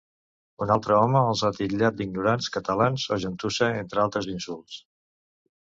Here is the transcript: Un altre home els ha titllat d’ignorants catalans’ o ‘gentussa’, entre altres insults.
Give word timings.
Un 0.65 0.71
altre 0.75 0.95
home 0.99 1.21
els 1.33 1.43
ha 1.43 1.51
titllat 1.59 1.99
d’ignorants 1.99 2.49
catalans’ 2.57 3.07
o 3.17 3.21
‘gentussa’, 3.27 3.73
entre 3.85 4.05
altres 4.07 4.31
insults. 4.37 4.85